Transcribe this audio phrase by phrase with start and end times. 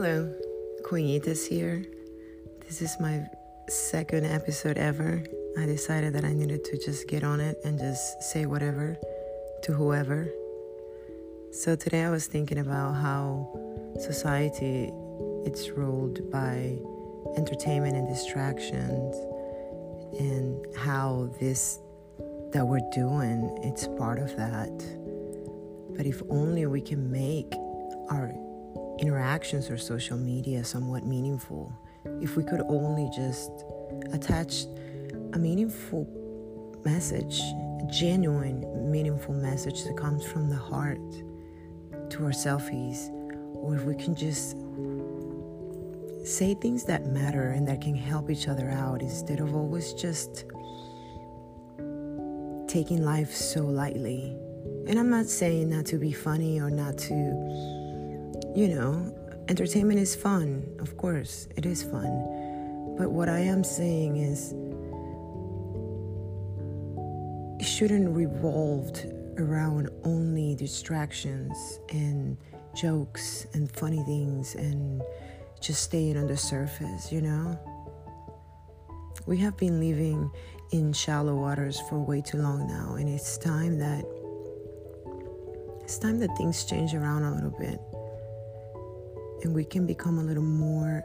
[0.00, 0.32] Hello,
[0.84, 1.84] Queenetus here.
[2.64, 3.26] This is my
[3.68, 5.24] second episode ever.
[5.58, 8.96] I decided that I needed to just get on it and just say whatever
[9.64, 10.28] to whoever.
[11.50, 13.50] So today I was thinking about how
[13.98, 14.92] society
[15.44, 16.78] it's ruled by
[17.36, 19.16] entertainment and distractions
[20.16, 21.80] and how this
[22.52, 24.78] that we're doing it's part of that.
[25.96, 27.52] But if only we can make
[28.10, 28.32] our
[28.98, 31.72] interactions or social media somewhat meaningful.
[32.20, 33.50] If we could only just
[34.12, 34.64] attach
[35.32, 36.06] a meaningful
[36.84, 41.00] message, a genuine, meaningful message that comes from the heart
[42.10, 43.10] to our selfies,
[43.54, 44.56] or if we can just
[46.24, 50.44] say things that matter and that can help each other out instead of always just
[52.68, 54.36] taking life so lightly.
[54.88, 57.77] And I'm not saying not to be funny or not to
[58.54, 59.14] you know,
[59.48, 60.66] entertainment is fun.
[60.78, 62.94] Of course, it is fun.
[62.98, 64.54] But what I am saying is,
[67.60, 68.90] it shouldn't revolve
[69.38, 72.36] around only distractions and
[72.74, 75.02] jokes and funny things and
[75.60, 77.58] just staying on the surface, you know?
[79.26, 80.30] We have been living
[80.72, 84.04] in shallow waters for way too long now, and it's time that
[85.82, 87.80] it's time that things change around a little bit
[89.42, 91.04] and we can become a little more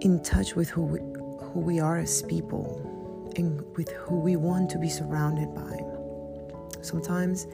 [0.00, 4.70] in touch with who we, who we are as people and with who we want
[4.70, 5.78] to be surrounded by.
[6.82, 7.46] Sometimes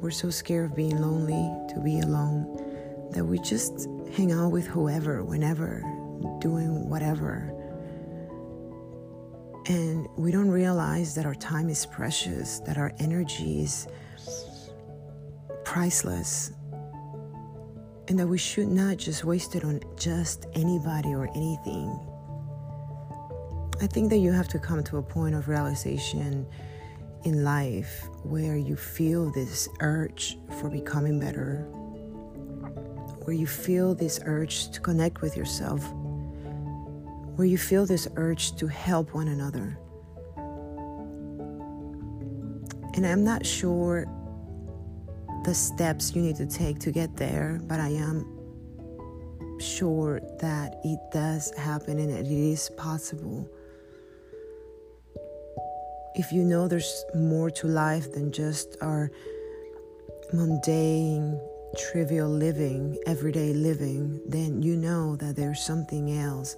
[0.00, 4.66] we're so scared of being lonely, to be alone, that we just hang out with
[4.66, 5.80] whoever, whenever,
[6.40, 7.54] doing whatever.
[9.66, 13.86] And we don't realize that our time is precious, that our energy is
[15.64, 16.52] priceless,
[18.10, 21.96] and that we should not just waste it on just anybody or anything.
[23.80, 26.44] I think that you have to come to a point of realization
[27.24, 31.58] in life where you feel this urge for becoming better,
[33.22, 35.88] where you feel this urge to connect with yourself,
[37.36, 39.78] where you feel this urge to help one another.
[42.96, 44.04] And I'm not sure
[45.50, 51.00] the steps you need to take to get there, but I am sure that it
[51.12, 53.50] does happen and it is possible.
[56.14, 59.10] If you know there's more to life than just our
[60.32, 61.40] mundane,
[61.76, 66.56] trivial living, everyday living, then you know that there's something else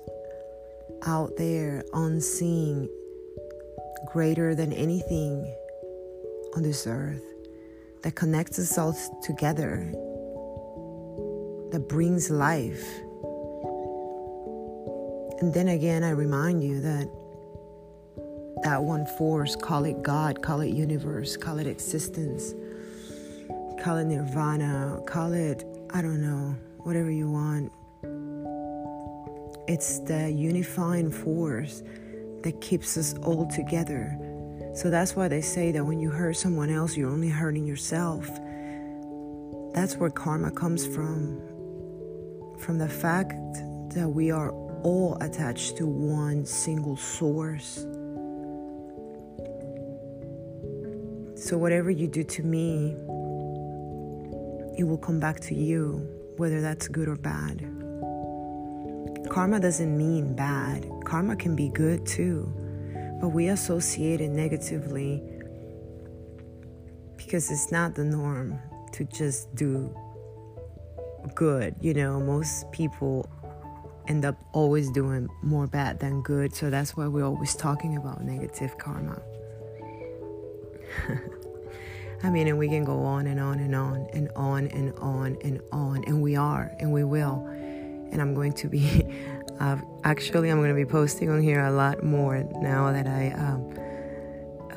[1.06, 2.90] out there, unseen,
[4.12, 5.50] greater than anything
[6.54, 7.31] on this earth
[8.02, 9.90] that connects us all together,
[11.70, 12.84] that brings life.
[15.40, 17.08] And then again, I remind you that
[18.62, 22.54] that one force, call it God, call it universe, call it existence,
[23.82, 27.72] call it nirvana, call it, I don't know, whatever you want.
[29.68, 31.82] It's the unifying force
[32.42, 34.18] that keeps us all together
[34.74, 38.26] so that's why they say that when you hurt someone else, you're only hurting yourself.
[39.74, 41.40] That's where karma comes from.
[42.58, 43.34] From the fact
[43.94, 44.50] that we are
[44.82, 47.86] all attached to one single source.
[51.34, 52.92] So, whatever you do to me,
[54.78, 56.08] it will come back to you,
[56.38, 57.60] whether that's good or bad.
[59.28, 62.52] Karma doesn't mean bad, karma can be good too
[63.22, 65.22] but we associate it negatively
[67.16, 68.58] because it's not the norm
[68.90, 69.94] to just do
[71.36, 71.76] good.
[71.80, 73.30] You know, most people
[74.08, 78.24] end up always doing more bad than good, so that's why we're always talking about
[78.24, 79.22] negative karma.
[82.24, 85.38] I mean, and we can go on and on and on and on and on
[85.44, 87.46] and on, and we are, and we will.
[88.10, 89.06] And I'm going to be
[89.60, 93.30] Uh, actually, I'm going to be posting on here a lot more now that I
[93.32, 93.72] um,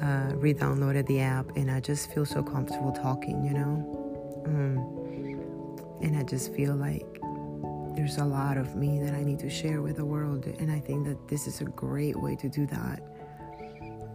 [0.02, 4.44] uh, re downloaded the app and I just feel so comfortable talking, you know?
[4.46, 7.06] Um, and I just feel like
[7.96, 10.46] there's a lot of me that I need to share with the world.
[10.46, 13.02] And I think that this is a great way to do that.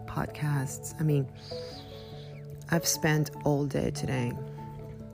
[0.06, 0.94] Podcasts.
[1.00, 1.26] I mean,
[2.70, 4.32] I've spent all day today,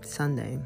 [0.03, 0.59] Sunday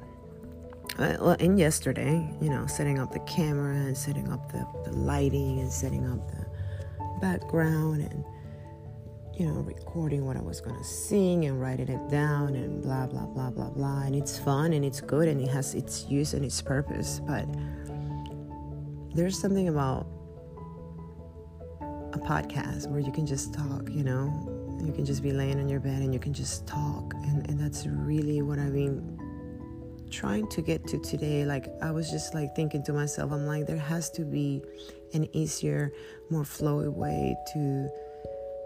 [1.01, 5.61] well, and yesterday, you know, setting up the camera and setting up the, the lighting
[5.61, 6.47] and setting up the
[7.21, 8.25] background and,
[9.35, 13.07] you know, recording what I was going to sing and writing it down and blah,
[13.07, 14.03] blah, blah, blah, blah.
[14.03, 17.21] And it's fun and it's good and it has its use and its purpose.
[17.27, 17.47] But
[19.15, 20.07] there's something about
[22.13, 24.79] a podcast where you can just talk, you know?
[24.85, 27.15] You can just be laying on your bed and you can just talk.
[27.15, 29.20] And, and that's really what I've been
[30.11, 31.45] trying to get to today.
[31.45, 34.63] Like, I was just like thinking to myself, I'm like, there has to be
[35.15, 35.93] an easier,
[36.31, 37.89] more flowy way to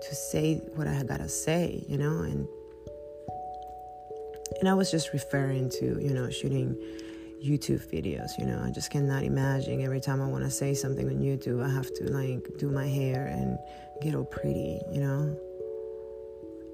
[0.02, 2.18] to say what I gotta say, you know?
[2.18, 2.46] And
[4.60, 6.76] and I was just referring to, you know, shooting
[7.44, 8.30] YouTube videos.
[8.38, 11.62] You know, I just cannot imagine every time I want to say something on YouTube,
[11.62, 13.58] I have to like do my hair and
[14.02, 15.36] get all pretty, you know.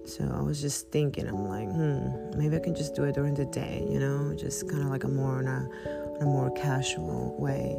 [0.06, 3.34] So I was just thinking, I'm like, hmm, maybe I can just do it during
[3.34, 5.68] the day, you know, just kind of like a more on a,
[6.16, 7.76] on a more casual way,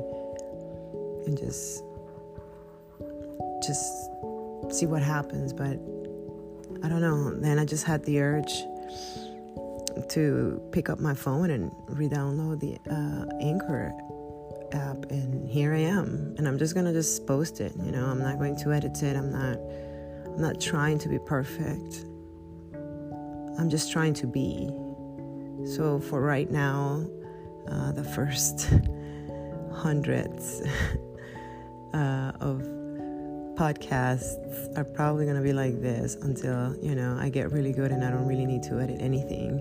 [1.25, 1.83] and just
[3.65, 4.09] just
[4.69, 5.51] see what happens.
[5.51, 5.79] But
[6.83, 7.33] I don't know.
[7.33, 8.51] Then I just had the urge
[10.09, 13.94] to pick up my phone and re-download the uh, Anchor
[14.71, 16.35] app, and here I am.
[16.38, 17.73] And I'm just gonna just post it.
[17.83, 19.18] You know, I'm not going to edit it.
[19.18, 19.57] I'm not.
[20.25, 22.06] I'm not trying to be perfect.
[23.57, 24.69] I'm just trying to be.
[25.65, 27.06] So for right now,
[27.69, 28.74] uh, the first
[29.71, 30.62] hundreds
[31.94, 32.62] uh, of
[33.56, 37.92] podcasts are probably going to be like this until you know I get really good
[37.92, 39.59] and I don't really need to edit anything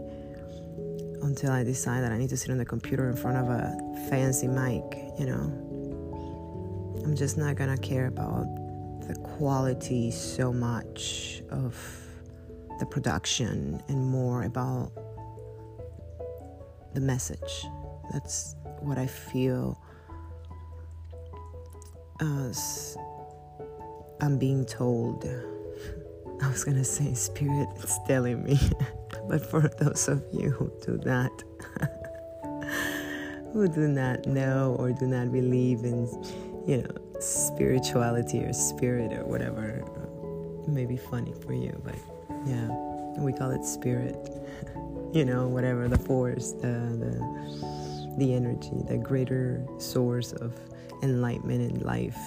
[1.22, 3.76] until I decide that I need to sit on the computer in front of a
[4.08, 4.82] fancy mic,
[5.18, 5.52] you know.
[7.04, 8.46] I'm just not gonna care about
[9.06, 11.74] the quality so much of
[12.80, 14.90] the production and more about
[16.94, 17.66] the message.
[18.12, 19.78] That's what I feel
[22.20, 22.96] uh, as
[24.20, 25.24] I'm being told.
[26.42, 28.58] I was gonna say spirit is telling me.
[29.28, 31.30] But for those of you who do not,
[33.52, 36.08] who do not know or do not believe in,
[36.66, 39.84] you know, spirituality or spirit or whatever,
[40.64, 41.94] it may be funny for you, but
[42.46, 42.68] yeah,
[43.18, 44.16] we call it spirit.
[45.12, 46.68] you know, whatever the force, the
[47.02, 50.54] the the energy, the greater source of
[51.02, 52.18] enlightenment in life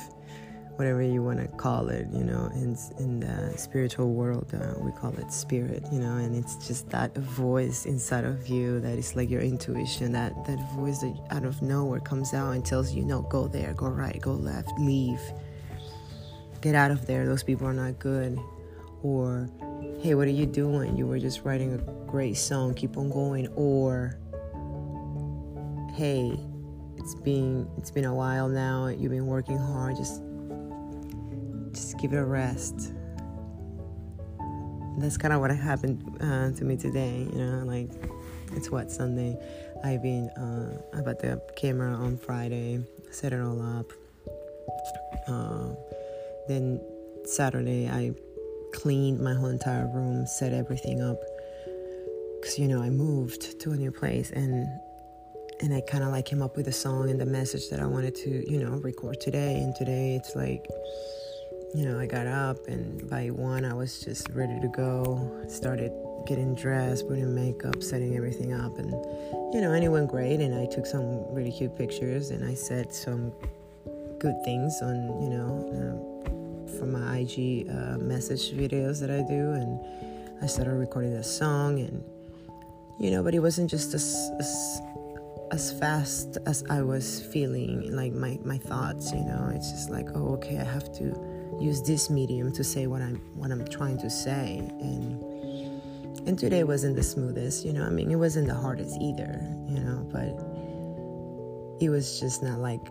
[0.78, 4.92] whatever you want to call it, you know, in, in the spiritual world, uh, we
[4.92, 9.16] call it spirit, you know, and it's just that voice inside of you that is
[9.16, 13.06] like your intuition, that, that voice that out of nowhere comes out and tells you,
[13.06, 15.22] no, go there, go right, go left, leave,
[16.62, 18.40] get out of there, those people are not good.
[19.04, 19.50] Or,
[20.02, 20.98] hey, what are you doing?
[20.98, 23.48] You were just writing a great song, keep on going.
[23.50, 24.18] Or,
[25.94, 26.40] hey,
[26.98, 30.22] it's been it's been a while now you've been working hard just
[31.74, 32.94] just give it a rest.
[34.98, 37.28] That's kind of what happened uh, to me today.
[37.34, 37.90] You know, like
[38.54, 39.38] it's what Sunday.
[39.84, 43.92] I've been uh, I the camera on Friday, set it all up.
[45.28, 45.76] Uh,
[46.48, 46.80] then
[47.26, 48.14] Saturday I
[48.74, 51.20] cleaned my whole entire room, set everything up.
[52.42, 54.68] Cause you know I moved to a new place and
[55.62, 57.86] and I kind of like came up with a song and the message that I
[57.86, 59.56] wanted to you know record today.
[59.56, 60.68] And today it's like
[61.74, 65.44] you know, I got up and by one I was just ready to go.
[65.48, 65.92] Started
[66.28, 68.92] getting dressed, putting makeup, setting everything up, and
[69.54, 70.40] you know, and it went great.
[70.40, 73.32] And I took some really cute pictures and I said some
[74.20, 76.13] good things on, you know, uh,
[76.84, 79.52] from my IG uh, message videos that I do.
[79.54, 79.80] And
[80.42, 82.04] I started recording a song, and
[83.00, 84.82] you know, but it wasn't just as, as
[85.52, 90.08] as fast as I was feeling like my, my thoughts, you know, it's just like,
[90.16, 93.98] oh, okay, I have to use this medium to say what I'm what I'm trying
[94.00, 95.22] to say and
[96.28, 99.80] and today wasn't the smoothest you know I mean it wasn't the hardest either you
[99.80, 100.34] know but
[101.80, 102.82] it was just not like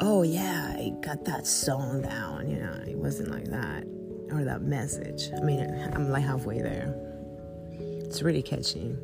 [0.00, 3.84] oh yeah I got that song down you know it wasn't like that
[4.30, 5.30] or that message.
[5.36, 5.60] I mean
[5.94, 6.94] I'm like halfway there.
[7.70, 8.96] It's really catchy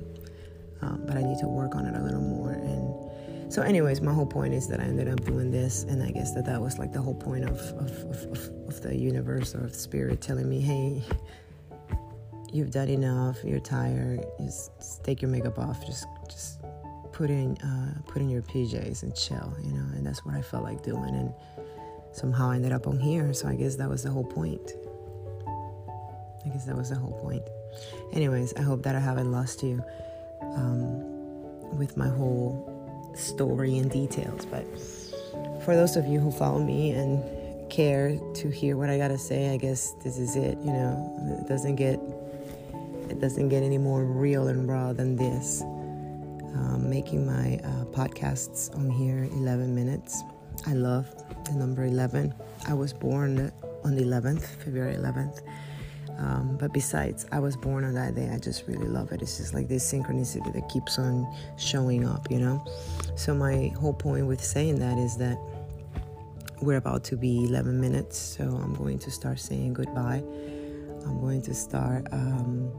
[0.82, 2.52] um, but I need to work on it a little more.
[2.52, 3.04] And
[3.52, 6.34] so anyways my whole point is that i ended up doing this and i guess
[6.34, 9.74] that that was like the whole point of, of, of, of the universe or of
[9.74, 11.02] spirit telling me hey
[12.52, 16.63] you've done enough you're tired just, just take your makeup off just just
[17.14, 20.42] put in uh, put in your pjs and chill you know and that's what i
[20.42, 21.33] felt like doing and
[22.12, 24.73] somehow i ended up on here so i guess that was the whole point
[26.44, 27.42] i guess that was the whole point
[28.12, 29.83] anyways i hope that i haven't lost you
[30.56, 31.14] um,
[31.76, 32.75] with my whole
[33.14, 34.47] story and details.
[34.47, 34.64] But
[35.64, 37.23] for those of you who follow me and
[37.71, 40.59] care to hear what I gotta say, I guess this is it.
[40.59, 42.00] You know, it doesn't get
[43.11, 45.62] it doesn't get any more real and raw than this.
[46.54, 50.23] Um, making my uh, podcasts on here 11 minutes
[50.66, 51.06] I love
[51.44, 52.34] the number 11.
[52.68, 53.52] I was born
[53.84, 55.42] on the 11th, February 11th.
[56.18, 58.30] Um, but besides, I was born on that day.
[58.32, 59.20] I just really love it.
[59.20, 61.26] It's just like this synchronicity that keeps on
[61.58, 62.64] showing up, you know?
[63.16, 65.37] So, my whole point with saying that is that
[66.62, 68.16] we're about to be 11 minutes.
[68.16, 70.23] So, I'm going to start saying goodbye.
[71.04, 72.70] I'm going to start um,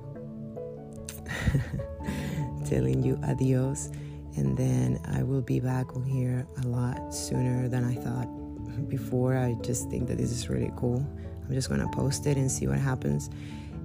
[2.66, 3.90] telling you adios.
[4.36, 8.28] And then I will be back on here a lot sooner than I thought
[8.90, 9.38] before.
[9.38, 11.06] I just think that this is really cool.
[11.48, 13.30] I'm just going to post it and see what happens.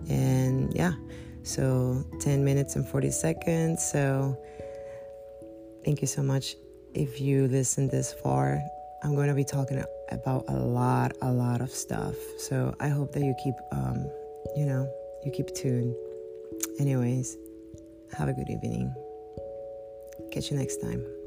[0.09, 0.93] And yeah,
[1.43, 3.85] so 10 minutes and 40 seconds.
[3.85, 4.37] So
[5.85, 6.57] thank you so much.
[6.95, 8.61] If you listen this far,
[9.03, 12.17] I'm going to be talking about a lot, a lot of stuff.
[12.39, 14.11] So I hope that you keep, um,
[14.57, 14.93] you know,
[15.25, 15.95] you keep tuned.
[16.79, 17.37] Anyways,
[18.17, 18.95] have a good evening.
[20.31, 21.20] Catch you next time.